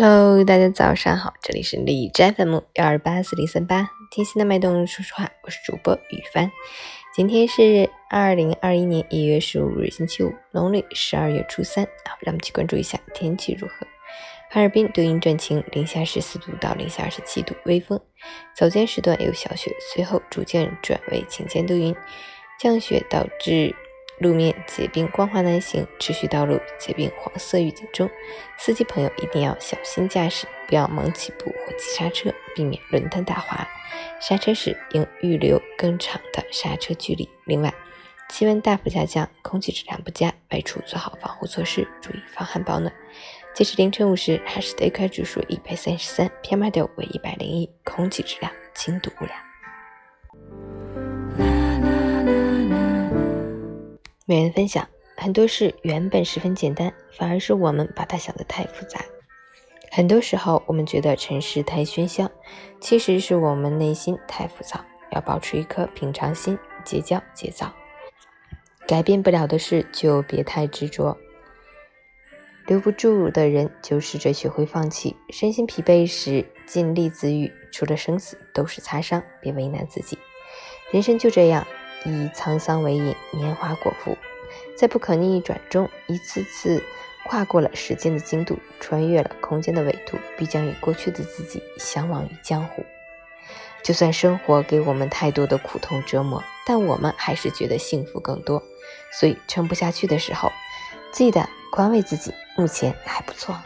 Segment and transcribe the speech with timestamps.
[0.00, 6.52] Hello，大家早上好，这里是李斋粉木幺二八四零三八，听心的脉动，说实话，我是主播雨帆。
[7.12, 11.84] 今天是二零二一年一月十五日，星期五，农历十二月初三。
[12.04, 13.88] 好，让我们去关注一下天气如何。
[14.50, 18.00] 哈尔滨多云转晴，零下十四度到零下二十七度，微风。
[18.54, 21.92] 早间时段有小雪，随后逐渐转为晴间多云，
[22.60, 23.74] 降雪导致。
[24.20, 28.10] 路面结冰，光滑难行，持续道路结冰，黄色预警中，
[28.58, 33.66] 司机朋友一定要小心驾驶，不要猛起步或急刹车，避免轮胎打滑。
[34.20, 37.28] 刹车时应预留更长的刹车距离。
[37.44, 37.72] 另外，
[38.28, 42.92] 气温大幅下降，空气质量不佳，外出做好防护措施，注意防寒保暖。
[43.54, 49.47] 截至凌晨五时，海市的 AQI 指数一百三十三，PM2.5 为一百零一，空气质量轻度污染。
[54.30, 59.00] 每人分享很多事原本十分简单，反而是我们把它想得太复杂。
[59.90, 62.30] 很多时候，我们觉得尘世太喧嚣，
[62.78, 64.84] 其实是我们内心太浮躁。
[65.12, 67.72] 要保持一颗平常心，结交节躁。
[68.86, 71.16] 改变不了的事，就别太执着。
[72.66, 75.16] 留不住的人，就试着学会放弃。
[75.30, 77.50] 身心疲惫时，尽力自愈。
[77.72, 80.18] 除了生死，都是擦伤，别为难自己。
[80.90, 81.66] 人生就这样。
[82.04, 84.16] 以沧桑为饮，年华果腹，
[84.76, 86.82] 在不可逆转中，一次次
[87.26, 92.84] 跨过了时间的经度，穿越了空间的纬度，必将与过去的自己相忘于江湖。
[93.82, 98.62] 就算生活给我们太多的苦痛折磨，但我们还是觉得幸福更多。
[99.12, 100.50] 所以，撑不下去的时候，
[101.12, 103.56] 记得宽慰自己，目前还不错。